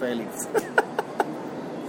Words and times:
Félix. 0.00 0.48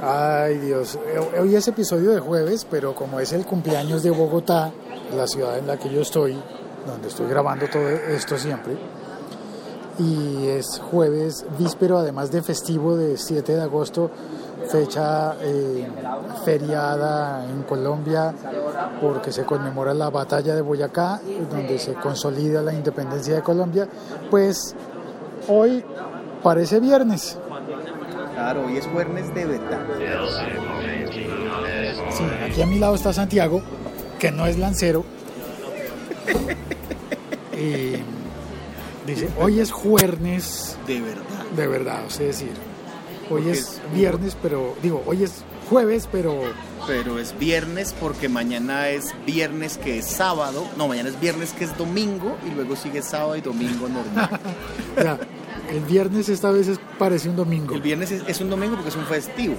Ay 0.03 0.57
Dios, 0.57 0.99
Eh, 1.07 1.39
hoy 1.39 1.55
es 1.55 1.67
episodio 1.67 2.11
de 2.11 2.19
jueves, 2.19 2.67
pero 2.69 2.93
como 2.93 3.19
es 3.19 3.31
el 3.33 3.45
cumpleaños 3.45 4.03
de 4.03 4.09
Bogotá, 4.09 4.71
la 5.15 5.27
ciudad 5.27 5.57
en 5.57 5.67
la 5.67 5.77
que 5.77 5.89
yo 5.89 6.01
estoy, 6.01 6.37
donde 6.85 7.07
estoy 7.07 7.27
grabando 7.27 7.67
todo 7.67 7.87
esto 7.87 8.37
siempre, 8.37 8.75
y 9.99 10.47
es 10.47 10.79
jueves 10.91 11.45
víspero, 11.57 11.99
además 11.99 12.31
de 12.31 12.41
festivo 12.41 12.97
de 12.97 13.15
7 13.15 13.55
de 13.55 13.61
agosto, 13.61 14.09
fecha 14.67 15.35
eh, 15.41 15.87
feriada 16.43 17.45
en 17.45 17.63
Colombia, 17.63 18.33
porque 19.01 19.31
se 19.31 19.45
conmemora 19.45 19.93
la 19.93 20.09
batalla 20.09 20.55
de 20.55 20.61
Boyacá, 20.61 21.21
donde 21.49 21.77
se 21.77 21.93
consolida 21.93 22.61
la 22.61 22.73
independencia 22.73 23.35
de 23.35 23.41
Colombia, 23.41 23.87
pues 24.29 24.75
hoy 25.47 25.85
parece 26.41 26.79
viernes. 26.79 27.37
Hoy 28.65 28.77
es 28.77 28.87
jueves 28.87 29.33
de 29.35 29.45
verdad. 29.45 29.85
Sí, 32.11 32.23
aquí 32.49 32.61
a 32.61 32.65
mi 32.65 32.79
lado 32.79 32.95
está 32.95 33.13
Santiago, 33.13 33.61
que 34.19 34.31
no 34.31 34.45
es 34.47 34.57
lancero. 34.57 35.05
y 37.53 37.93
dice, 39.05 39.29
hoy 39.39 39.59
es 39.59 39.71
jueves 39.71 40.77
De 40.87 41.01
verdad. 41.01 41.45
de 41.55 41.67
verdad, 41.67 41.99
es 42.07 42.17
decir, 42.19 42.49
hoy 43.29 43.41
Porque 43.43 43.51
es- 43.51 43.81
viernes, 43.93 44.35
pero 44.41 44.75
digo, 44.81 45.03
hoy 45.05 45.23
es 45.23 45.43
jueves, 45.69 46.09
pero 46.11 46.41
Pero 46.87 47.19
es 47.19 47.37
viernes 47.37 47.93
porque 47.99 48.27
mañana 48.27 48.89
es 48.89 49.13
viernes 49.25 49.77
que 49.77 49.99
es 49.99 50.07
sábado. 50.07 50.65
No, 50.77 50.87
mañana 50.87 51.09
es 51.09 51.19
viernes 51.19 51.53
que 51.53 51.63
es 51.65 51.77
domingo 51.77 52.35
y 52.45 52.55
luego 52.55 52.75
sigue 52.75 53.01
sábado 53.03 53.35
y 53.35 53.41
domingo 53.41 53.87
normal. 53.87 54.39
el 55.71 55.79
viernes 55.81 56.29
esta 56.29 56.51
vez 56.51 56.67
es- 56.67 56.79
parece 56.97 57.29
un 57.29 57.35
domingo. 57.35 57.75
El 57.75 57.81
viernes 57.81 58.11
es, 58.11 58.23
es 58.27 58.41
un 58.41 58.49
domingo 58.49 58.75
porque 58.75 58.89
es 58.89 58.95
un 58.95 59.05
festivo. 59.05 59.55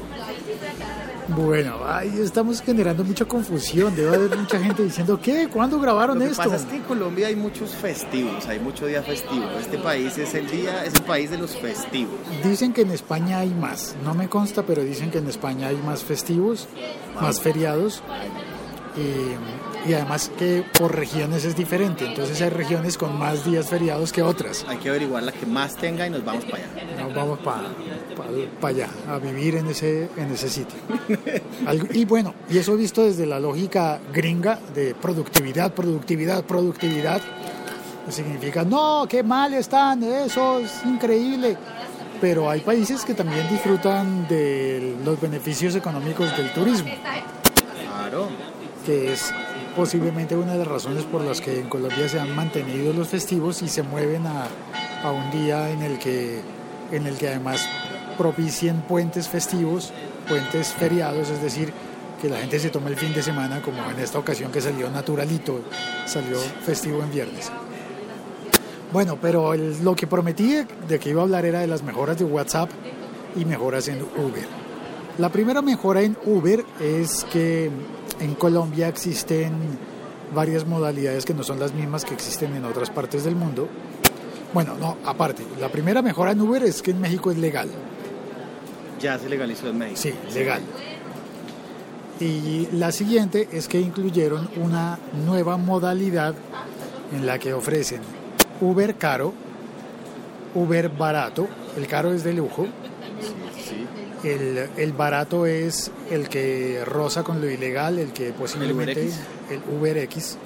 Bueno, 1.29 1.77
ahí 1.87 2.13
estamos 2.21 2.61
generando 2.61 3.05
mucha 3.05 3.25
confusión, 3.25 3.95
debe 3.95 4.15
haber 4.17 4.37
mucha 4.37 4.59
gente 4.59 4.83
diciendo, 4.83 5.19
¿qué? 5.23 5.49
¿Cuándo 5.49 5.79
grabaron 5.79 6.19
Lo 6.19 6.25
que 6.25 6.31
esto? 6.33 6.43
pasa 6.43 6.57
es 6.57 6.65
que 6.65 6.77
en 6.77 6.83
Colombia 6.83 7.29
hay 7.29 7.37
muchos 7.37 7.71
festivos, 7.71 8.47
hay 8.49 8.59
mucho 8.59 8.87
día 8.87 9.03
festivo. 9.03 9.45
Este 9.59 9.79
país 9.79 10.19
es 10.19 10.35
el 10.35 10.51
día, 10.51 10.85
es 10.85 10.95
el 10.95 11.03
país 11.03 11.31
de 11.31 11.39
los 11.39 11.57
festivos. 11.57 12.15
Dicen 12.45 12.73
que 12.73 12.83
en 12.83 12.91
España 12.91 13.39
hay 13.39 13.51
más, 13.51 13.95
no 14.05 14.15
me 14.15 14.29
consta, 14.29 14.65
pero 14.65 14.83
dicen 14.83 15.11
que 15.11 15.19
en 15.19 15.29
España 15.29 15.69
hay 15.69 15.77
más 15.77 16.03
festivos, 16.03 16.67
más 17.21 17.41
feriados 17.41 18.03
y, 18.97 19.72
y 19.87 19.95
además 19.95 20.31
que 20.39 20.65
por 20.79 20.95
regiones 20.95 21.45
es 21.45 21.57
diferente, 21.57 22.07
entonces 22.07 22.41
hay 22.41 22.51
regiones 22.51 22.97
con 22.97 23.19
más 23.19 23.45
días 23.45 23.69
feriados 23.69 24.13
que 24.13 24.23
otras. 24.23 24.65
Hay 24.69 24.77
que 24.79 24.89
averiguar 24.89 25.23
la 25.25 25.33
que 25.33 25.45
más 25.47 25.77
tenga 25.77 26.07
y 26.07 26.11
nos 26.11 26.25
vamos 26.25 26.45
para 26.45 26.59
allá. 26.65 27.03
Nos 27.03 27.15
vamos 27.15 27.39
para 27.41 28.69
allá, 28.69 28.89
a 29.09 29.19
vivir 29.19 29.57
en 29.57 29.67
ese, 29.69 30.09
en 30.17 30.31
ese 30.33 30.49
sitio. 30.49 30.79
Algo- 31.67 31.89
y 31.93 32.05
bueno, 32.05 32.35
y 32.49 32.59
eso 32.59 32.77
visto 32.77 33.03
desde 33.05 33.27
la 33.27 33.41
lógica 33.41 33.99
gringa 34.13 34.59
de 34.75 34.95
productividad, 34.95 35.73
productividad, 35.75 36.45
productividad, 36.45 37.21
significa, 38.09 38.65
no, 38.65 39.07
qué 39.09 39.23
mal 39.23 39.55
están, 39.55 40.03
eso 40.03 40.59
es 40.61 40.85
increíble. 40.85 41.57
Pero 42.21 42.49
hay 42.49 42.61
países 42.61 43.05
que 43.05 43.15
también 43.15 43.49
disfrutan 43.49 44.29
de 44.29 44.97
los 45.05 45.21
beneficios 45.21 45.75
económicos 45.75 46.37
del 46.37 46.53
turismo, 46.53 46.91
Claro. 47.85 48.29
que 48.87 49.13
es 49.13 49.33
posiblemente 49.77 50.37
una 50.37 50.53
de 50.53 50.59
las 50.59 50.69
razones 50.69 51.05
por 51.05 51.23
las 51.23 51.41
que 51.41 51.61
en 51.61 51.69
Colombia 51.69 52.09
se 52.09 52.21
han 52.21 52.35
mantenido 52.35 52.93
los 52.93 53.09
festivos 53.09 53.63
y 53.63 53.69
se 53.69 53.83
mueven 53.83 54.27
a, 54.27 54.47
a 55.03 55.11
un 55.11 55.31
día 55.31 55.71
en 55.71 55.83
el 55.83 55.99
que 55.99 56.41
en 56.91 57.07
el 57.07 57.17
que 57.17 57.29
además 57.29 57.67
propicien 58.19 58.83
puentes 58.83 59.27
festivos, 59.29 59.93
puentes 60.29 60.69
feriados, 60.75 61.31
es 61.31 61.41
decir, 61.41 61.73
que 62.21 62.29
la 62.29 62.37
gente 62.37 62.59
se 62.61 62.69
tome 62.69 62.91
el 62.91 62.97
fin 62.97 63.15
de 63.15 63.23
semana, 63.23 63.63
como 63.63 63.79
en 63.91 63.99
esta 63.99 64.19
ocasión 64.19 64.53
que 64.53 64.61
salió 64.61 64.91
naturalito, 64.91 65.61
salió 66.07 66.37
festivo 66.65 67.03
en 67.03 67.11
viernes. 67.11 67.51
Bueno, 68.93 69.17
pero 69.21 69.55
el- 69.55 69.83
lo 69.83 69.97
que 69.97 70.07
prometí 70.07 70.53
de- 70.53 70.67
de 70.87 70.99
que 70.99 71.09
iba 71.11 71.23
a 71.23 71.25
hablar 71.25 71.47
era 71.47 71.61
de 71.61 71.67
las 71.67 71.83
mejoras 71.83 72.19
de 72.19 72.25
WhatsApp 72.27 72.71
y 73.37 73.45
mejoras 73.47 73.89
en 73.89 74.03
Uber. 74.03 74.47
La 75.19 75.31
primera 75.31 75.63
mejora 75.63 76.03
en 76.03 76.17
Uber 76.27 76.63
es 76.79 77.25
que 77.33 77.71
en 78.21 78.35
Colombia 78.35 78.89
existen 78.89 79.53
varias 80.35 80.67
modalidades 80.67 81.25
que 81.25 81.35
no 81.35 81.43
son 81.43 81.61
las 81.61 81.73
mismas 81.75 82.05
que 82.05 82.15
existen 82.15 82.55
en 82.55 82.65
otras 82.65 82.91
partes 82.91 83.25
del 83.25 83.37
mundo. 83.37 83.69
Bueno, 84.55 84.77
no, 84.79 84.99
aparte, 85.05 85.45
la 85.61 85.69
primera 85.69 86.03
mejora 86.03 86.33
en 86.33 86.41
Uber 86.41 86.63
es 86.63 86.83
que 86.83 86.91
en 86.91 87.01
México 87.01 87.31
es 87.31 87.39
legal. 87.39 87.69
Ya 89.01 89.19
se 89.19 89.29
legalizó 89.29 89.69
en 89.69 89.79
México. 89.79 90.01
Sí, 90.01 90.15
legal. 90.35 90.63
Y 92.21 92.69
la 92.73 92.93
siguiente 92.93 93.49
es 93.51 93.67
que 93.67 93.81
incluyeron 93.81 94.49
una 94.57 94.99
nueva 95.27 95.57
modalidad 95.57 96.35
en 97.13 97.27
la 97.27 97.39
que 97.39 97.53
ofrecen 97.53 98.01
Uber 98.61 98.95
caro, 98.97 99.33
Uber 100.55 100.89
barato, 100.89 101.49
el 101.77 101.87
caro 101.87 102.13
es 102.13 102.23
de 102.23 102.33
lujo. 102.33 102.67
El, 104.25 104.69
el 104.77 104.93
barato 104.93 105.47
es 105.47 105.91
el 106.11 106.29
que 106.29 106.83
roza 106.85 107.23
con 107.25 107.41
lo 107.41 107.51
ilegal, 107.51 107.99
el 107.99 108.13
que 108.13 108.33
posiblemente 108.33 109.11
el 109.51 109.61
Uber 109.77 109.99
X. 109.99 110.37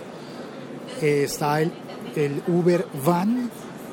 Eh, 1.03 1.25
está 1.25 1.61
el, 1.61 1.73
el 2.15 2.43
Uber 2.49 2.87
Van, 3.05 3.51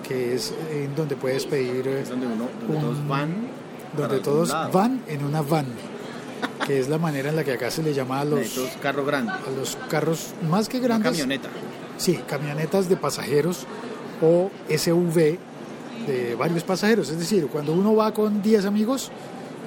que 0.07 0.35
es 0.35 0.53
en 0.71 0.95
donde 0.95 1.15
puedes 1.15 1.45
pedir 1.45 1.85
Es 1.87 2.09
donde 2.09 2.27
uno, 2.27 2.47
donde 2.61 2.75
Un- 2.77 2.81
todos 2.81 3.07
van. 3.07 3.33
donde 3.97 4.19
todos 4.19 4.71
van 4.71 5.01
en 5.07 5.23
una 5.25 5.41
van, 5.41 5.65
que 6.65 6.79
es 6.79 6.87
la 6.87 6.97
manera 6.97 7.29
en 7.29 7.35
la 7.35 7.43
que 7.43 7.51
acá 7.53 7.69
se 7.71 7.83
le 7.83 7.93
llama 7.93 8.21
a 8.21 8.25
los, 8.25 8.39
Necesitas 8.39 8.77
carro 8.77 9.03
grande. 9.05 9.31
a 9.33 9.51
los 9.59 9.75
carros 9.89 10.33
más 10.49 10.69
que 10.69 10.79
grandes. 10.79 11.11
camioneta. 11.11 11.49
Sí, 11.97 12.19
camionetas 12.27 12.87
de 12.87 12.95
pasajeros 12.97 13.65
o 14.21 14.49
SUV 14.69 15.37
de 16.07 16.35
varios 16.37 16.63
pasajeros. 16.63 17.09
Es 17.09 17.19
decir, 17.19 17.47
cuando 17.47 17.73
uno 17.73 17.95
va 17.95 18.13
con 18.13 18.41
10 18.41 18.65
amigos 18.65 19.11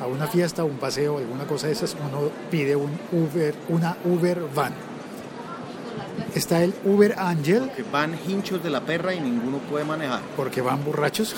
a 0.01 0.07
una 0.07 0.27
fiesta, 0.27 0.65
un 0.65 0.77
paseo, 0.77 1.19
alguna 1.19 1.45
cosa 1.47 1.67
de 1.69 1.73
esas, 1.75 1.95
uno 1.95 2.31
pide 2.51 2.77
un 2.77 2.91
Uber, 3.13 3.55
una 3.69 3.97
Uber 4.05 4.41
van. 4.55 4.73
Está 6.35 6.63
el 6.63 6.75
Uber 6.85 7.15
Angel, 7.19 7.71
Que 7.75 7.83
van 7.83 8.15
hinchos 8.29 8.63
de 8.63 8.69
la 8.69 8.83
perra 8.83 9.15
y 9.15 9.21
ninguno 9.21 9.59
puede 9.71 9.85
manejar. 9.85 10.21
porque 10.37 10.61
van 10.61 10.85
borrachos. 10.85 11.35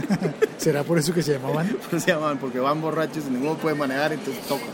¿Será 0.58 0.82
por 0.82 0.98
eso 0.98 1.14
que 1.14 1.22
se 1.22 1.32
llamaban? 1.32 1.68
¿Cómo 1.90 2.00
se 2.00 2.10
llaman? 2.12 2.38
Porque 2.38 2.58
van 2.58 2.80
borrachos 2.80 3.24
y 3.28 3.30
ninguno 3.30 3.54
puede 3.54 3.76
manejar, 3.76 4.12
entonces 4.12 4.42
toca. 4.46 4.64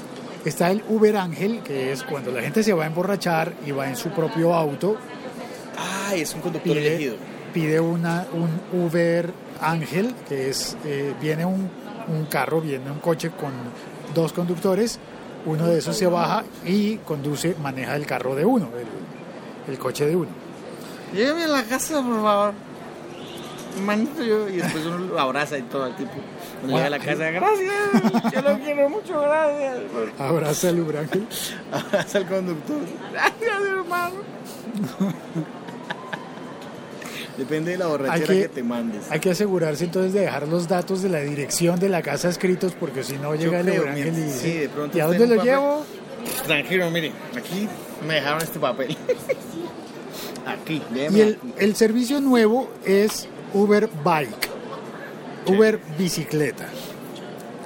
Está 0.44 0.70
el 0.70 0.82
Uber 0.88 1.16
Ángel, 1.18 1.60
que 1.62 1.92
es 1.92 2.02
cuando 2.02 2.30
la 2.30 2.40
gente 2.40 2.62
se 2.62 2.72
va 2.72 2.84
a 2.84 2.86
emborrachar 2.86 3.52
y 3.66 3.72
va 3.72 3.88
en 3.88 3.96
su 3.96 4.08
propio 4.10 4.54
auto, 4.54 4.96
Ah, 5.76 6.14
es 6.14 6.34
un 6.34 6.40
conductor 6.40 6.72
pide, 6.72 6.86
elegido. 6.88 7.16
pide 7.52 7.78
una, 7.80 8.26
un 8.32 8.80
Uber 8.80 9.30
Ángel, 9.60 10.14
que 10.28 10.48
es, 10.48 10.76
eh, 10.84 11.12
viene 11.20 11.44
un, 11.44 11.68
un 12.08 12.26
carro, 12.26 12.60
viene 12.60 12.90
un 12.90 12.98
coche 12.98 13.30
con 13.30 13.52
dos 14.14 14.32
conductores, 14.32 14.98
uno 15.46 15.66
de 15.66 15.78
esos 15.78 15.96
se 15.96 16.06
baja 16.06 16.44
y 16.64 16.96
conduce, 16.98 17.54
maneja 17.62 17.96
el 17.96 18.06
carro 18.06 18.34
de 18.34 18.44
uno, 18.44 18.68
el, 18.76 19.72
el 19.72 19.78
coche 19.78 20.06
de 20.06 20.16
uno. 20.16 20.30
Lléveme 21.12 21.44
a 21.44 21.48
la 21.48 21.62
casa, 21.64 22.02
por 22.02 22.22
favor. 22.22 22.54
Manito 23.84 24.22
yo. 24.24 24.48
Y 24.48 24.56
después 24.56 24.84
uno 24.86 24.98
lo 24.98 25.20
abraza 25.20 25.56
y 25.56 25.62
todo 25.62 25.86
el 25.86 25.94
tipo. 25.94 26.10
Cuando 26.60 26.76
llega 26.76 26.86
a 26.86 26.90
la 26.90 26.98
casa, 26.98 27.30
gracias. 27.30 28.32
Yo 28.32 28.42
lo 28.42 28.58
quiero 28.58 28.90
mucho, 28.90 29.20
gracias. 29.20 29.78
Abraza 30.18 30.68
al 30.68 30.80
Uber 30.80 30.96
Ángel. 30.98 31.26
Abraza 31.72 32.18
al 32.18 32.26
conductor. 32.26 32.78
Gracias, 33.12 33.62
hermano. 33.62 34.16
Depende 37.38 37.70
de 37.70 37.78
la 37.78 37.86
borrachera 37.86 38.26
que, 38.26 38.42
que- 38.42 38.48
te 38.48 38.62
mandes. 38.62 39.10
Hay 39.10 39.20
que 39.20 39.30
asegurarse 39.30 39.84
entonces 39.84 40.12
de 40.12 40.20
dejar 40.20 40.46
los 40.48 40.66
datos 40.68 41.00
de 41.02 41.08
la 41.08 41.20
dirección 41.20 41.78
de 41.78 41.88
la 41.88 42.02
casa 42.02 42.28
escritos 42.28 42.72
porque 42.78 43.04
si 43.04 43.16
no 43.16 43.34
llega 43.36 43.60
el 43.60 43.66
creo, 43.66 43.82
Uber 43.82 43.92
Ángel 43.92 44.18
y 44.18 44.30
sí, 44.30 44.52
de 44.54 44.68
pronto 44.68 44.98
¿y 44.98 45.00
a 45.00 45.06
dónde 45.06 45.26
lo 45.26 45.42
llevo? 45.44 45.84
Tranquilo, 46.46 46.90
mire, 46.90 47.12
aquí 47.36 47.68
me 48.06 48.14
dejaron 48.14 48.42
este 48.42 48.58
papel. 48.58 48.96
Aquí, 50.46 50.82
déjeme 50.94 51.18
Y 51.18 51.20
el, 51.20 51.28
aquí. 51.34 51.52
el 51.58 51.76
servicio 51.76 52.20
nuevo 52.20 52.70
es 52.84 53.28
Uber 53.52 53.88
Bike, 54.02 54.48
Uber 55.46 55.78
Bicicleta. 55.98 56.66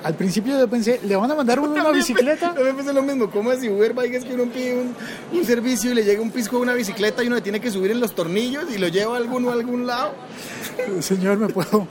Al 0.02 0.14
principio 0.14 0.58
yo 0.58 0.69
pensé, 0.69 1.00
¿le 1.04 1.16
van 1.16 1.31
a 1.31 1.34
mandar 1.34 1.60
uno 1.60 1.72
una 1.72 1.90
bicicleta? 1.90 2.54
Yo 2.56 2.76
pensé 2.76 2.93
lo 2.93 3.02
mismo, 3.02 3.31
¿cómo 3.31 3.50
así 3.50 3.69
Uber 3.69 3.93
Bike 3.94 4.14
es 4.14 4.25
que 4.25 4.34
uno 4.34 4.44
pide 4.52 4.81
un, 4.81 4.94
un 5.32 5.44
servicio 5.44 5.93
y 5.93 5.94
le 5.94 6.04
llega 6.04 6.20
un 6.20 6.31
pisco 6.31 6.56
de 6.56 6.62
una 6.62 6.75
bicicleta 6.75 7.22
y 7.22 7.26
uno 7.26 7.37
le 7.37 7.43
tiene 7.43 7.60
que 7.60 7.70
subir 7.70 7.90
en 7.90 8.00
los 8.00 8.14
tornillos 8.14 8.64
y 8.75 8.78
lo 8.78 8.88
lleva 8.88 9.14
a 9.14 9.19
alguno 9.19 9.50
a 9.50 9.52
algún 9.54 9.87
lado? 9.87 10.12
Señor, 11.00 11.38
¿me 11.38 11.49
puedo, 11.49 11.87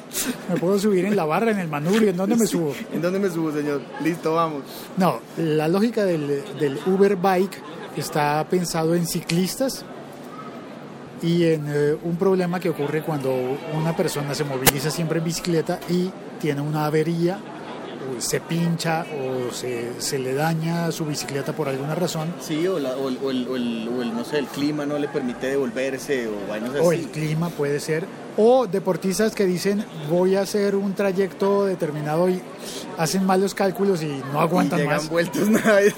¿me 0.49 0.59
puedo 0.59 0.77
subir 0.79 1.05
en 1.05 1.15
la 1.15 1.25
barra, 1.25 1.51
en 1.51 1.59
el 1.59 1.67
manubrio? 1.67 2.09
¿En 2.09 2.17
dónde 2.17 2.35
me 2.35 2.45
subo? 2.45 2.73
¿En 2.93 3.01
dónde 3.01 3.19
me 3.19 3.29
subo, 3.29 3.51
señor? 3.51 3.81
Listo, 4.03 4.33
vamos. 4.33 4.63
No, 4.97 5.19
la 5.37 5.67
lógica 5.67 6.03
del, 6.03 6.43
del 6.59 6.79
Uber 6.85 7.15
Bike 7.15 7.61
está 7.95 8.45
pensado 8.49 8.95
en 8.95 9.05
ciclistas 9.05 9.85
y 11.21 11.45
en 11.45 11.65
eh, 11.67 11.97
un 12.03 12.15
problema 12.17 12.59
que 12.59 12.69
ocurre 12.69 13.03
cuando 13.03 13.31
una 13.75 13.95
persona 13.95 14.33
se 14.33 14.43
moviliza 14.43 14.89
siempre 14.89 15.19
en 15.19 15.25
bicicleta 15.25 15.79
y 15.89 16.09
tiene 16.39 16.61
una 16.61 16.85
avería 16.85 17.39
se 18.19 18.39
pincha 18.39 19.05
o 19.11 19.51
se, 19.53 19.99
se 19.99 20.19
le 20.19 20.33
daña 20.33 20.91
su 20.91 21.05
bicicleta 21.05 21.53
por 21.53 21.67
alguna 21.69 21.95
razón, 21.95 22.33
Sí, 22.39 22.67
o, 22.67 22.79
la- 22.79 22.95
o 22.95 23.09
el, 23.09 23.17
o 23.23 23.31
el- 23.31 23.47
o 23.47 23.55
el- 23.55 23.89
o 23.97 24.01
el, 24.01 24.13
no 24.13 24.23
sé, 24.25 24.39
el 24.39 24.47
clima 24.47 24.85
no 24.85 24.97
le 24.99 25.07
permite 25.07 25.47
devolverse 25.47 26.27
o 26.27 26.33
vainas 26.49 26.71
así. 26.71 26.79
o 26.83 26.91
el 26.91 27.07
clima 27.07 27.49
puede 27.49 27.79
ser, 27.79 28.05
o 28.37 28.65
deportistas 28.67 29.33
que 29.35 29.45
dicen 29.45 29.83
voy 30.09 30.35
a 30.35 30.41
hacer 30.41 30.75
un 30.75 30.93
trayecto 30.93 31.65
determinado 31.65 32.29
y 32.29 32.41
hacen 32.97 33.25
malos 33.25 33.53
cálculos 33.53 34.01
y 34.03 34.07
no 34.07 34.39
y 34.39 34.41
aguantan 34.41 34.79
llegan 34.79 34.97
más. 34.97 35.09
vueltos 35.09 35.49
nada, 35.49 35.81
y 35.83 35.93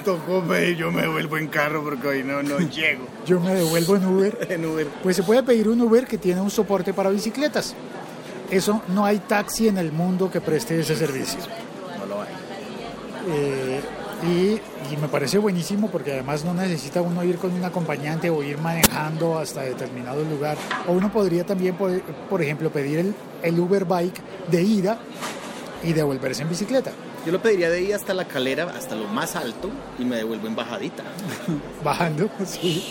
ve, 0.47 0.75
yo 0.75 0.91
me 0.91 1.07
vuelvo 1.07 1.38
en 1.38 1.47
carro 1.47 1.83
porque 1.83 2.07
hoy 2.07 2.23
no, 2.23 2.41
no 2.44 2.59
llego 2.59 3.05
Yo 3.25 3.39
me 3.39 3.53
devuelvo 3.53 3.95
en 3.95 4.05
Uber. 4.05 4.38
en 4.50 4.65
Uber. 4.65 4.88
Pues 5.01 5.15
se 5.15 5.23
puede 5.23 5.44
pedir 5.44 5.67
un 5.69 5.81
Uber 5.81 6.05
que 6.07 6.17
tiene 6.17 6.41
un 6.41 6.50
soporte 6.51 6.94
para 6.94 7.09
bicicletas. 7.09 7.75
Eso 8.51 8.81
no 8.89 9.05
hay 9.05 9.19
taxi 9.19 9.67
en 9.67 9.77
el 9.77 9.91
mundo 9.91 10.29
que 10.29 10.39
preste 10.41 10.79
ese 10.79 10.95
servicio. 10.95 11.39
Eh, 13.28 13.81
y, 14.24 14.94
y 14.94 14.98
me 14.98 15.08
parece 15.08 15.38
buenísimo 15.38 15.90
porque 15.90 16.14
además 16.14 16.46
no 16.46 16.54
necesita 16.54 17.02
uno 17.02 17.24
ir 17.24 17.38
con 17.38 17.52
un 17.52 17.64
acompañante 17.64 18.30
o 18.30 18.42
ir 18.44 18.58
manejando 18.58 19.38
hasta 19.38 19.62
determinado 19.62 20.24
lugar. 20.24 20.58
O 20.88 20.94
uno 20.94 21.12
podría 21.12 21.46
también, 21.46 21.75
por, 21.75 22.02
por 22.30 22.42
ejemplo, 22.42 22.70
pedir 22.70 23.00
el, 23.00 23.16
el 23.42 23.60
Uber 23.60 23.86
Bike 23.86 24.22
de 24.50 24.62
ida 24.62 24.98
y 25.84 25.94
devolverse 25.94 26.44
en 26.44 26.50
bicicleta. 26.50 26.92
Yo 27.25 27.31
lo 27.31 27.42
pediría 27.42 27.70
de 27.70 27.78
ahí 27.78 27.92
hasta 27.92 28.14
la 28.14 28.25
calera, 28.25 28.72
hasta 28.78 28.96
lo 28.96 29.08
más 29.08 29.36
alto, 29.36 29.70
y 29.98 30.04
me 30.04 30.18
devuelvo 30.18 30.48
en 30.48 30.56
bajadita. 30.56 31.04
Bajando, 31.84 32.30
sí. 32.46 32.84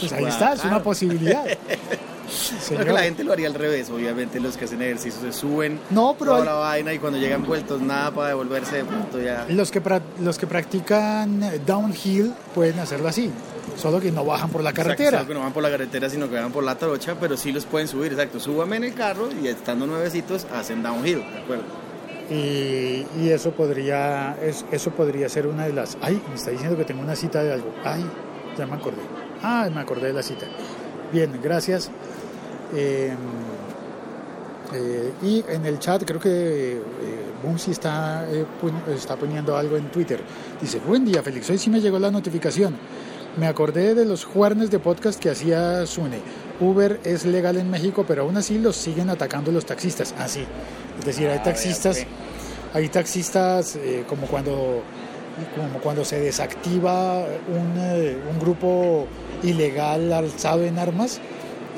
Pues 0.00 0.12
ahí 0.12 0.24
está, 0.24 0.54
es 0.54 0.64
una 0.64 0.80
claro. 0.82 1.50
posibilidad. 2.54 2.66
Creo 2.66 2.78
Señor. 2.78 2.86
que 2.86 2.92
la 2.92 3.02
gente 3.02 3.24
lo 3.24 3.32
haría 3.32 3.48
al 3.48 3.54
revés, 3.54 3.90
obviamente 3.90 4.40
los 4.40 4.56
que 4.56 4.64
hacen 4.66 4.82
ejercicio 4.82 5.20
se 5.20 5.32
suben 5.32 5.78
No, 5.90 6.14
pero 6.18 6.32
toda 6.32 6.40
hay- 6.42 6.46
la 6.46 6.54
vaina 6.54 6.92
y 6.94 6.98
cuando 6.98 7.18
llegan 7.18 7.44
vueltos 7.44 7.80
nada 7.80 8.10
para 8.10 8.28
devolverse 8.28 8.76
de 8.76 8.84
pronto 8.84 9.20
ya... 9.20 9.46
Los 9.48 9.70
que, 9.70 9.82
pra- 9.82 10.00
los 10.20 10.38
que 10.38 10.46
practican 10.46 11.40
downhill 11.66 12.32
pueden 12.54 12.78
hacerlo 12.78 13.08
así, 13.08 13.30
solo 13.76 14.00
que 14.00 14.10
no 14.12 14.24
bajan 14.24 14.50
por 14.50 14.62
la 14.62 14.72
carretera. 14.72 15.08
Exacto, 15.10 15.28
que 15.28 15.34
no 15.34 15.40
van 15.40 15.52
por 15.52 15.62
la 15.62 15.70
carretera, 15.70 16.08
sino 16.10 16.28
que 16.30 16.36
van 16.36 16.52
por 16.52 16.64
la 16.64 16.76
trocha, 16.76 17.16
pero 17.20 17.36
sí 17.36 17.52
los 17.52 17.64
pueden 17.66 17.88
subir, 17.88 18.12
exacto. 18.12 18.40
Súbame 18.40 18.76
en 18.76 18.84
el 18.84 18.94
carro 18.94 19.28
y 19.42 19.48
estando 19.48 19.86
nuevecitos 19.86 20.46
hacen 20.54 20.82
downhill, 20.82 21.18
¿de 21.20 21.38
acuerdo? 21.38 21.64
Y, 22.30 23.06
y 23.20 23.28
eso 23.30 23.52
podría 23.52 24.36
es- 24.42 24.64
eso 24.72 24.90
podría 24.90 25.28
ser 25.28 25.46
una 25.46 25.66
de 25.66 25.72
las... 25.72 25.96
Ay, 26.00 26.20
me 26.28 26.34
está 26.34 26.50
diciendo 26.50 26.76
que 26.76 26.84
tengo 26.84 27.00
una 27.02 27.14
cita 27.14 27.42
de 27.42 27.52
algo. 27.52 27.72
Ay, 27.84 28.04
ya 28.58 28.66
me 28.66 28.74
acordé. 28.74 29.02
Ah, 29.42 29.68
me 29.72 29.80
acordé 29.80 30.08
de 30.08 30.12
la 30.12 30.22
cita. 30.24 30.46
Bien, 31.12 31.38
gracias. 31.42 31.88
Eh, 32.74 33.14
eh, 34.74 35.12
y 35.22 35.44
en 35.48 35.64
el 35.64 35.78
chat 35.78 36.04
creo 36.04 36.18
que 36.20 36.72
eh, 36.72 36.80
Bumsy 37.42 37.70
está, 37.70 38.26
eh, 38.28 38.44
está 38.94 39.16
poniendo 39.16 39.56
algo 39.56 39.76
en 39.76 39.90
Twitter. 39.90 40.20
Dice, 40.60 40.80
buen 40.80 41.04
día 41.04 41.22
Félix, 41.22 41.48
hoy 41.50 41.58
sí 41.58 41.70
me 41.70 41.80
llegó 41.80 41.98
la 41.98 42.10
notificación. 42.10 42.76
Me 43.38 43.46
acordé 43.46 43.94
de 43.94 44.04
los 44.06 44.24
jueves 44.24 44.70
de 44.70 44.78
podcast 44.78 45.20
que 45.20 45.30
hacía 45.30 45.86
Sune. 45.86 46.18
Uber 46.58 47.00
es 47.04 47.26
legal 47.26 47.58
en 47.58 47.70
México, 47.70 48.04
pero 48.08 48.22
aún 48.22 48.36
así 48.38 48.58
los 48.58 48.76
siguen 48.76 49.10
atacando 49.10 49.52
los 49.52 49.66
taxistas. 49.66 50.14
Ah, 50.18 50.26
sí. 50.26 50.44
Es 50.98 51.04
decir, 51.04 51.28
hay 51.28 51.38
Ah, 51.38 51.42
taxistas, 51.42 52.06
hay 52.72 52.88
taxistas 52.88 53.76
eh, 53.76 54.04
como 54.08 54.26
cuando 54.26 54.82
como 55.54 55.80
cuando 55.80 56.02
se 56.02 56.18
desactiva 56.18 57.18
un, 57.20 57.74
eh, 57.76 58.16
un 58.32 58.40
grupo 58.40 59.06
ilegal 59.42 60.10
alzado 60.14 60.64
en 60.64 60.78
armas, 60.78 61.20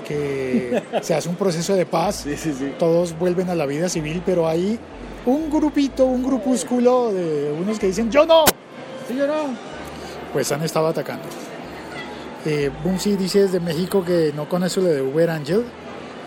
que 0.09 0.83
se 1.03 1.15
hace 1.15 1.29
un 1.29 1.37
proceso 1.37 1.75
de 1.75 1.85
paz 1.87 2.23
Sí, 2.25 2.37
sí, 2.37 2.53
sí. 2.59 2.73
todos 2.79 3.17
vuelven 3.19 3.51
a 3.51 3.55
la 3.55 3.67
vida 3.67 3.89
civil, 3.89 4.23
pero 4.25 4.49
hay 4.49 4.79
un 5.27 5.51
grupito, 5.51 6.07
un 6.07 6.25
grupúsculo 6.25 7.13
de 7.13 7.53
unos 7.61 7.79
que 7.79 7.89
dicen 7.89 8.11
yo 8.11 8.25
no, 8.27 8.45
Sí, 9.07 9.15
yo 9.17 9.27
no. 9.27 9.35
pues 10.33 10.51
han 10.53 10.63
estado 10.63 10.89
atacando. 10.89 11.25
Eh, 12.47 12.71
Bunsi 12.85 13.17
dice 13.17 13.43
desde 13.43 13.61
México 13.61 14.05
que 14.05 14.33
no 14.35 14.49
con 14.49 14.63
eso 14.65 14.81
lo 14.81 14.89
de 14.89 15.03
Uber 15.03 15.29
Angel, 15.31 15.65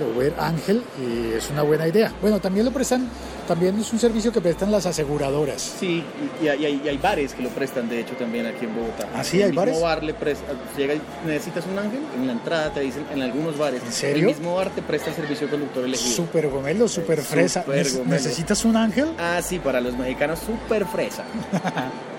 Uber 0.04 0.34
Ángel, 0.40 0.84
y 1.00 1.34
es 1.34 1.50
una 1.50 1.62
buena 1.64 1.88
idea. 1.88 2.12
Bueno, 2.22 2.40
también 2.40 2.66
lo 2.66 2.72
prestan, 2.72 3.08
también 3.48 3.80
es 3.80 3.92
un 3.94 4.00
servicio 4.00 4.32
que 4.32 4.42
prestan 4.42 4.72
las 4.72 4.86
aseguradoras. 4.86 5.62
Sí, 5.80 6.04
y, 6.42 6.46
y 6.46 6.50
hay, 6.50 6.82
y 6.84 6.88
hay- 6.90 6.98
bares 6.98 7.34
que 7.34 7.42
lo 7.44 7.50
prestan, 7.50 7.90
de 7.90 8.00
hecho, 8.02 8.14
también 8.16 8.46
aquí 8.46 8.66
en 8.66 8.76
Bogotá. 8.76 9.08
¿Ah, 9.16 9.24
sí? 9.24 9.38
El 9.38 9.44
¿Hay 9.44 9.50
mismo 9.50 9.62
bares? 9.62 9.82
bar 9.82 10.04
le 10.04 10.14
presta, 10.14 10.46
llega 10.78 10.94
y 10.96 11.02
necesitas 11.26 11.66
un 11.66 11.80
ángel, 11.80 12.02
en 12.16 12.28
la 12.28 12.34
entrada 12.34 12.72
te 12.74 12.82
dicen, 12.82 13.06
en 13.14 13.22
algunos 13.22 13.58
bares. 13.58 13.82
¿En 13.84 13.92
serio? 13.92 14.30
El 14.30 14.36
mismo 14.36 14.56
bar 14.56 14.70
te 14.70 14.82
presta 14.82 15.10
el 15.10 15.16
servicio 15.16 15.48
de 15.48 15.52
conductor 15.52 15.84
elegido. 15.86 16.16
Super 16.16 16.48
gomelo, 16.50 16.88
super 16.88 17.22
fresa. 17.22 17.64
Súper 17.64 17.86
¿Nece- 17.86 17.98
gomelo. 17.98 18.12
¿Necesitas 18.16 18.66
un 18.66 18.76
ángel? 18.78 19.08
Ah, 19.18 19.40
sí, 19.44 19.60
para 19.60 19.82
los 19.82 19.98
mexicanos, 19.98 20.40
súper 20.40 20.86
fresa. 20.86 21.24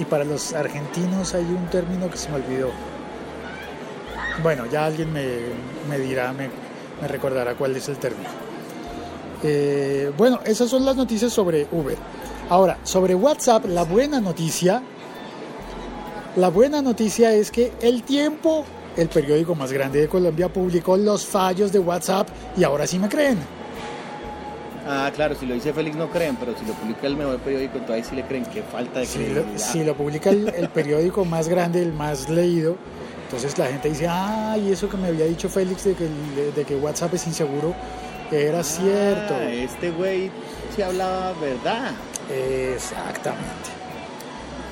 Y 0.00 0.06
para 0.06 0.24
los 0.24 0.54
argentinos 0.54 1.34
hay 1.34 1.44
un 1.44 1.66
término 1.70 2.10
que 2.10 2.16
se 2.16 2.30
me 2.30 2.36
olvidó. 2.36 2.70
Bueno, 4.42 4.64
ya 4.66 4.86
alguien 4.86 5.12
me, 5.12 5.26
me 5.88 5.98
dirá, 5.98 6.32
me, 6.32 6.48
me 7.02 7.08
recordará 7.08 7.54
cuál 7.54 7.76
es 7.76 7.88
el 7.88 7.96
término. 7.96 8.28
Eh, 9.42 10.12
bueno, 10.16 10.38
esas 10.44 10.70
son 10.70 10.84
las 10.84 10.94
noticias 10.96 11.32
sobre 11.32 11.66
Uber. 11.72 11.98
Ahora, 12.48 12.78
sobre 12.84 13.14
WhatsApp, 13.16 13.66
la 13.66 13.82
buena 13.82 14.20
noticia, 14.20 14.80
la 16.36 16.48
buena 16.48 16.80
noticia 16.80 17.32
es 17.34 17.50
que 17.50 17.72
El 17.82 18.04
Tiempo, 18.04 18.64
el 18.96 19.08
periódico 19.08 19.54
más 19.56 19.72
grande 19.72 20.00
de 20.00 20.08
Colombia, 20.08 20.48
publicó 20.48 20.96
los 20.96 21.26
fallos 21.26 21.72
de 21.72 21.80
WhatsApp 21.80 22.28
y 22.56 22.62
ahora 22.62 22.86
sí 22.86 22.98
me 23.00 23.08
creen. 23.08 23.38
Ah, 24.86 25.10
claro, 25.14 25.34
si 25.34 25.46
lo 25.46 25.54
dice 25.54 25.72
Félix 25.72 25.96
no 25.96 26.08
creen, 26.08 26.36
pero 26.36 26.54
si 26.58 26.64
lo 26.64 26.72
publica 26.74 27.06
el 27.06 27.16
mejor 27.16 27.38
periódico, 27.38 27.78
entonces 27.78 28.04
ahí 28.04 28.10
sí 28.10 28.16
le 28.16 28.22
creen. 28.24 28.44
Qué 28.46 28.62
falta 28.62 29.00
de 29.00 29.06
Si 29.06 29.18
lo, 29.18 29.24
credibilidad. 29.24 29.58
si 29.72 29.84
lo 29.84 29.94
publica 29.96 30.30
el, 30.30 30.48
el 30.48 30.68
periódico 30.68 31.24
más 31.24 31.48
grande, 31.48 31.82
el 31.82 31.92
más 31.92 32.28
leído, 32.28 32.76
entonces 33.34 33.56
la 33.58 33.66
gente 33.66 33.88
dice, 33.88 34.06
ay, 34.08 34.70
eso 34.70 34.88
que 34.90 34.96
me 34.98 35.08
había 35.08 35.24
dicho 35.24 35.48
Félix 35.48 35.84
de 35.84 35.94
que, 35.94 36.04
el- 36.04 36.54
de 36.54 36.64
que 36.64 36.76
WhatsApp 36.76 37.14
es 37.14 37.26
inseguro, 37.26 37.74
era 38.30 38.62
cierto. 38.62 39.34
Ah, 39.34 39.44
este 39.50 39.90
güey 39.90 40.30
sí 40.76 40.82
hablaba 40.82 41.32
verdad. 41.40 41.92
Exactamente. 42.30 43.70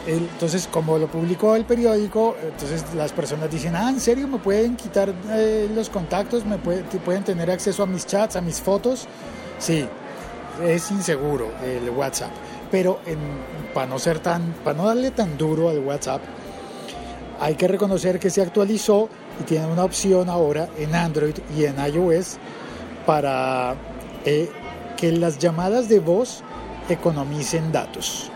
Entonces, 0.07 0.67
como 0.71 0.99
lo 0.99 1.07
publicó 1.09 1.57
el 1.57 1.65
periódico, 1.65 2.35
entonces 2.43 2.85
las 2.95 3.13
personas 3.13 3.51
dicen, 3.51 3.77
ah, 3.77 3.91
¿en 3.91 4.01
serio 4.01 4.27
me 4.29 4.39
pueden 4.39 4.77
quitar 4.77 5.13
eh, 5.31 5.69
los 5.75 5.91
contactos? 5.91 6.45
¿Me 6.47 6.57
puede- 6.59 6.83
pueden 7.05 7.23
tener 7.23 7.51
acceso 7.51 7.83
a 7.83 7.87
mis 7.87 8.07
chats, 8.07 8.37
a 8.37 8.41
mis 8.41 8.61
fotos? 8.61 9.07
Sí, 9.59 9.87
es 10.65 10.91
inseguro 10.91 11.51
el 11.65 11.89
WhatsApp. 11.91 12.31
Pero 12.71 13.01
para 13.75 13.87
no 13.87 13.99
ser 13.99 14.21
tan, 14.21 14.55
para 14.65 14.77
no 14.77 14.87
darle 14.87 15.11
tan 15.11 15.37
duro 15.37 15.69
al 15.69 15.79
WhatsApp, 15.81 16.23
hay 17.41 17.55
que 17.55 17.67
reconocer 17.69 18.19
que 18.19 18.31
se 18.31 18.43
actualizó 18.43 19.09
y 19.41 19.45
tiene 19.45 19.67
una 19.67 19.85
opción 19.85 20.29
ahora 20.29 20.69
en 20.79 20.95
Android 20.95 21.35
y 21.57 21.65
en 21.65 21.77
iOS 21.95 22.37
para 23.07 23.75
eh, 24.25 24.51
que 24.97 25.13
las 25.13 25.39
llamadas 25.39 25.89
de 25.89 25.99
voz 26.01 26.43
economicen 26.89 27.73
datos. 27.73 28.31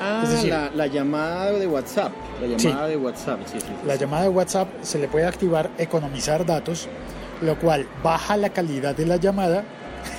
Ah, 0.00 0.20
Es 0.24 0.30
decir- 0.30 0.50
la, 0.50 0.70
la 0.74 0.86
llamada 0.88 1.52
de 1.52 1.66
WhatsApp. 1.66 2.12
La 2.42 2.58
Sí. 2.58 2.68
llamada 2.68 2.88
de 2.88 2.96
WhatsApp, 2.96 3.40
sí, 3.46 3.60
sí. 3.60 3.66
La 3.86 3.94
llamada 3.96 4.22
de 4.24 4.28
WhatsApp 4.28 4.68
se 4.82 4.98
le 4.98 5.08
puede 5.08 5.24
activar 5.26 5.70
economizar 5.78 6.44
datos, 6.44 6.88
lo 7.40 7.58
cual 7.58 7.86
baja 8.02 8.36
la 8.36 8.50
calidad 8.50 8.94
de 8.94 9.06
la 9.06 9.16
llamada. 9.16 9.64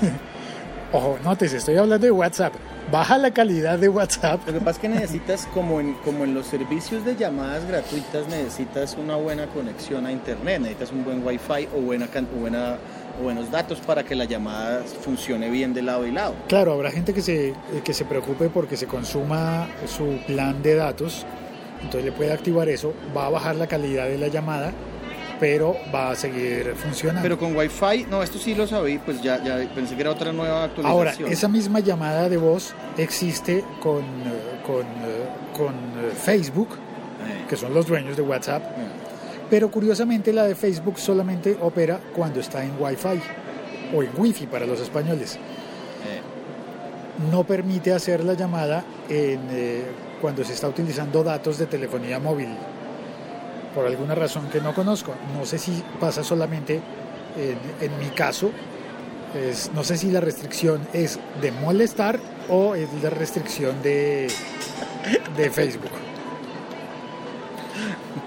Ojo, 0.93 1.17
nótese, 1.23 1.57
estoy 1.57 1.75
hablando 1.77 2.05
de 2.05 2.11
WhatsApp. 2.11 2.53
Baja 2.91 3.17
la 3.17 3.31
calidad 3.31 3.77
de 3.77 3.89
WhatsApp. 3.89 4.47
Lo 4.47 4.53
que 4.53 4.59
pasa 4.59 4.71
es 4.71 4.77
que 4.79 4.87
necesitas, 4.87 5.45
como 5.53 5.81
en, 5.81 5.95
como 6.05 6.23
en 6.23 6.33
los 6.33 6.47
servicios 6.47 7.03
de 7.03 7.17
llamadas 7.17 7.67
gratuitas, 7.67 8.29
necesitas 8.29 8.95
una 8.95 9.17
buena 9.17 9.47
conexión 9.47 10.05
a 10.05 10.11
internet, 10.11 10.61
necesitas 10.61 10.93
un 10.93 11.03
buen 11.03 11.21
wifi 11.25 11.67
o, 11.75 11.81
buena, 11.81 12.07
buena, 12.39 12.77
buenos 13.21 13.51
datos 13.51 13.81
para 13.81 14.03
que 14.03 14.15
la 14.15 14.23
llamada 14.23 14.83
funcione 15.01 15.49
bien 15.49 15.73
de 15.73 15.81
lado 15.81 16.07
y 16.07 16.11
lado. 16.11 16.33
Claro, 16.47 16.71
habrá 16.71 16.89
gente 16.89 17.13
que 17.13 17.21
se, 17.21 17.49
eh, 17.49 17.55
que 17.83 17.93
se 17.93 18.05
preocupe 18.05 18.47
porque 18.47 18.77
se 18.77 18.87
consuma 18.87 19.67
su 19.85 20.19
plan 20.25 20.63
de 20.63 20.75
datos, 20.75 21.25
entonces 21.81 22.05
le 22.05 22.13
puede 22.13 22.31
activar 22.31 22.69
eso, 22.69 22.93
va 23.15 23.25
a 23.25 23.29
bajar 23.29 23.57
la 23.57 23.67
calidad 23.67 24.07
de 24.07 24.17
la 24.17 24.29
llamada, 24.29 24.71
pero 25.39 25.75
va 25.93 26.11
a 26.11 26.15
seguir 26.15 26.73
funcionando. 26.75 27.21
Pero 27.21 27.37
con 27.37 27.55
wifi, 27.55 28.05
no, 28.09 28.23
esto 28.23 28.37
sí 28.39 28.55
lo 28.55 28.65
sabí, 28.67 28.97
pues 28.97 29.21
ya, 29.21 29.43
ya 29.43 29.57
pensé 29.73 29.95
que 29.95 30.01
era 30.01 30.11
otra 30.11 30.31
nueva 30.31 30.69
Ahora, 30.83 31.11
actualización. 31.11 31.31
esa 31.31 31.47
misma 31.47 31.79
llamada 31.79 32.27
de 32.29 32.37
voz 32.37 32.73
existe 32.97 33.63
con, 33.81 33.99
eh, 34.01 34.61
con, 34.65 34.81
eh, 34.81 35.27
con 35.55 35.73
eh, 35.75 36.11
Facebook, 36.15 36.69
que 37.49 37.55
son 37.55 37.73
los 37.73 37.85
dueños 37.87 38.15
de 38.17 38.23
WhatsApp, 38.23 38.63
pero 39.49 39.69
curiosamente 39.71 40.33
la 40.33 40.43
de 40.45 40.55
Facebook 40.55 40.99
solamente 40.99 41.57
opera 41.61 41.99
cuando 42.15 42.39
está 42.39 42.63
en 42.63 42.71
Wi-Fi 42.79 43.21
o 43.95 44.03
en 44.03 44.09
Wi-Fi 44.17 44.47
para 44.47 44.65
los 44.65 44.79
españoles. 44.81 45.37
No 47.31 47.43
permite 47.45 47.93
hacer 47.93 48.23
la 48.23 48.33
llamada 48.33 48.83
en, 49.09 49.39
eh, 49.51 49.83
cuando 50.21 50.43
se 50.43 50.53
está 50.53 50.67
utilizando 50.67 51.23
datos 51.23 51.57
de 51.57 51.65
telefonía 51.65 52.19
móvil, 52.19 52.49
por 53.77 53.85
alguna 53.85 54.15
razón 54.15 54.49
que 54.49 54.59
no 54.59 54.73
conozco. 54.73 55.13
No 55.37 55.45
sé 55.45 55.59
si 55.59 55.83
pasa 55.99 56.23
solamente 56.23 56.81
en, 57.37 57.59
en 57.79 57.99
mi 57.99 58.07
caso, 58.07 58.49
es- 59.35 59.69
no 59.71 59.83
sé 59.83 59.97
si 59.97 60.09
la 60.09 60.19
restricción 60.19 60.81
es 60.93 61.19
de 61.39 61.51
molestar 61.51 62.19
o 62.49 62.73
es 62.73 62.89
de 63.03 63.09
restricción 63.11 63.79
de, 63.83 64.31
de 65.37 65.49
Facebook. 65.51 65.91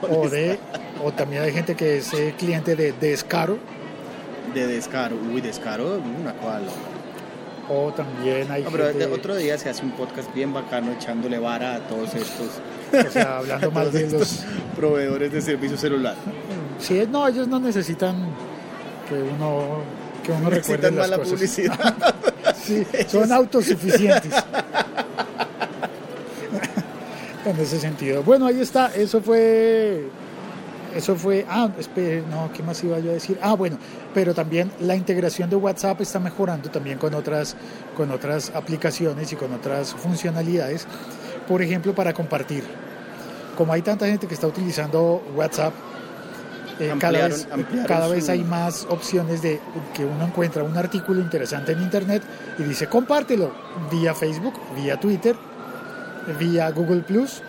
O, 0.09 0.29
de, 0.29 0.57
o 1.05 1.11
también 1.11 1.43
hay 1.43 1.53
gente 1.53 1.75
que 1.75 1.99
es 1.99 2.15
eh, 2.15 2.33
cliente 2.39 2.77
de 2.77 2.93
Descaro. 2.93 3.59
De 4.55 4.69
Descaro, 4.69 5.17
uy, 5.35 5.41
Descaro, 5.41 6.01
una 6.21 6.33
cual. 6.35 6.63
O 7.73 7.93
también 7.93 8.51
hay 8.51 8.65
No, 8.65 8.71
pero 8.71 8.89
gente, 8.89 9.07
otro 9.07 9.37
día 9.37 9.57
se 9.57 9.69
hace 9.71 9.85
un 9.85 9.93
podcast 9.93 10.35
bien 10.35 10.53
bacano 10.53 10.93
echándole 10.93 11.39
vara 11.39 11.77
a 11.77 11.79
todos 11.87 12.13
estos, 12.15 12.49
o 12.93 13.11
sea, 13.13 13.39
hablando 13.39 13.71
más 13.73 13.93
de 13.93 14.11
los... 14.11 14.45
proveedores 14.75 15.33
de 15.33 15.41
servicio 15.41 15.77
celular. 15.79 16.17
Sí, 16.81 17.07
no, 17.09 17.29
ellos 17.29 17.47
no 17.47 17.61
necesitan 17.61 18.17
que 19.09 19.15
uno, 19.15 19.83
que 20.25 20.33
uno 20.33 20.51
recuerde 20.51 20.91
las 20.91 21.09
mala 21.09 21.17
cosas. 21.19 21.33
publicidad. 21.33 21.95
Sí, 22.63 22.87
son 23.09 23.33
autosuficientes. 23.33 24.33
en 27.47 27.59
ese 27.59 27.81
sentido. 27.81 28.23
Bueno, 28.23 28.47
ahí 28.47 28.61
está. 28.61 28.89
Eso 28.95 29.21
fue. 29.23 30.05
Eso 30.95 31.15
fue. 31.17 31.47
Ah, 31.49 31.69
espere, 31.79 32.23
no, 32.31 32.51
¿qué 32.53 32.63
más 32.63 32.83
iba 32.83 32.99
yo 32.99 33.11
a 33.11 33.15
decir? 33.15 33.39
Ah, 33.43 33.55
bueno, 33.55 33.79
pero 34.13 34.35
también 34.35 34.71
la 34.81 34.97
integración 34.97 35.49
de 35.49 35.57
WhatsApp 35.57 36.01
está 36.01 36.19
mejorando 36.19 36.69
también 36.71 36.99
con 36.99 37.15
otras, 37.15 37.55
con 37.97 38.11
otras 38.11 38.51
aplicaciones 38.55 39.33
y 39.33 39.37
con 39.37 39.53
otras 39.53 39.95
funcionalidades. 39.95 40.87
Por 41.47 41.63
ejemplo, 41.63 41.95
para 41.95 42.13
compartir. 42.13 42.65
Como 43.57 43.73
hay 43.73 43.83
tanta 43.83 44.07
gente 44.07 44.27
que 44.27 44.35
está 44.35 44.47
utilizando 44.47 45.23
WhatsApp, 45.37 45.75
eh, 46.79 46.95
cada 46.99 47.29
vez, 47.29 47.47
cada 47.87 48.09
vez 48.09 48.25
su- 48.27 48.33
hay 48.33 48.43
más 48.43 48.87
opciones 48.89 49.43
de 49.43 49.61
que 49.95 50.05
uno 50.05 50.25
encuentra 50.27 50.63
un 50.63 50.77
artículo 50.79 51.21
interesante 51.21 51.73
en 51.73 51.83
internet 51.83 52.23
y 52.59 52.63
dice 52.63 52.87
compártelo 52.89 53.53
vía 53.91 54.15
Facebook, 54.15 54.55
vía 54.75 54.99
Twitter, 54.99 55.37
vía 56.39 56.71
Google 56.71 57.03
Plus 57.03 57.43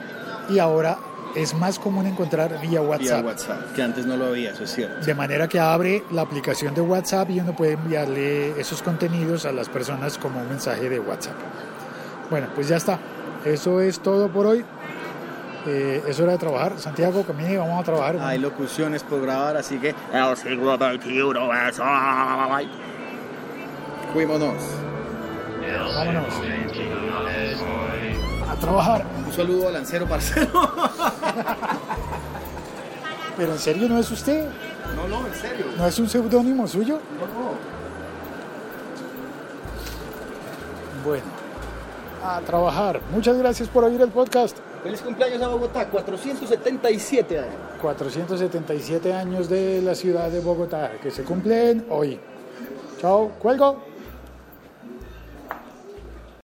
y 0.50 0.60
ahora 0.60 0.98
es 1.36 1.54
más 1.54 1.80
común 1.80 2.06
encontrar 2.08 2.60
vía 2.62 2.72
Vía 2.72 2.82
WhatsApp. 2.82 3.26
WhatsApp, 3.26 3.74
que 3.74 3.82
antes 3.82 4.06
no 4.06 4.18
lo 4.18 4.28
había, 4.28 4.52
eso 4.52 4.64
es 4.64 4.74
cierto. 4.74 5.06
De 5.06 5.14
manera 5.14 5.48
que 5.48 5.60
abre 5.60 6.04
la 6.12 6.22
aplicación 6.22 6.74
de 6.74 6.82
WhatsApp 6.82 7.30
y 7.30 7.40
uno 7.40 7.56
puede 7.56 7.74
enviarle 7.74 8.60
esos 8.60 8.82
contenidos 8.82 9.46
a 9.46 9.52
las 9.52 9.70
personas 9.70 10.18
como 10.18 10.40
un 10.40 10.50
mensaje 10.50 10.90
de 10.90 11.00
WhatsApp. 11.00 11.36
Bueno, 12.30 12.48
pues 12.56 12.68
ya 12.68 12.78
está. 12.78 13.00
Eso 13.46 13.82
es 13.82 14.00
todo 14.00 14.30
por 14.30 14.46
hoy. 14.48 14.64
Eh, 15.68 16.02
es 16.08 16.20
hora 16.20 16.34
de 16.34 16.38
trabajar. 16.38 16.80
Santiago, 16.80 17.24
camine, 17.24 17.58
vamos 17.58 17.82
a 17.82 17.84
trabajar. 17.84 18.18
Hay 18.22 18.40
locuciones 18.40 19.04
por 19.04 19.22
grabar, 19.22 19.58
así 19.58 19.78
que 19.78 19.90
el 20.14 20.38
siglo 20.38 20.76
XXI 20.78 21.20
es 21.70 21.80
hoy. 21.80 22.70
Cuímonos. 24.14 24.56
Vámonos. 25.96 26.26
Trabajar. 28.62 29.06
Un 29.28 29.34
saludo 29.34 29.68
al 29.68 29.74
lancero 29.74 30.08
parcero. 30.08 30.48
Pero 33.38 33.54
en 33.54 33.60
serio 33.60 33.90
no 33.90 33.98
es 33.98 34.12
usted, 34.12 34.46
No, 34.96 35.08
no, 35.08 35.26
en 35.28 35.34
serio. 35.34 35.66
no 35.78 35.88
es 35.88 35.98
un 36.00 36.08
seudónimo 36.10 36.68
suyo. 36.68 37.00
No, 37.20 37.26
no. 37.26 37.52
Bueno, 41.04 41.24
a 42.24 42.40
trabajar. 42.42 43.02
Muchas 43.12 43.38
gracias 43.38 43.68
por 43.70 43.84
oír 43.84 44.00
el 44.00 44.10
podcast. 44.10 44.58
Feliz 44.84 45.02
cumpleaños 45.02 45.42
a 45.42 45.48
Bogotá, 45.48 45.88
477 45.88 47.40
años. 47.40 47.54
477 47.82 49.14
años 49.14 49.50
de 49.50 49.82
la 49.82 49.96
ciudad 49.96 50.30
de 50.30 50.40
Bogotá 50.40 50.92
que 51.02 51.10
se 51.10 51.24
cumplen 51.24 51.86
hoy. 51.90 52.20
Chao, 53.00 53.30
cuelgo. 53.40 53.84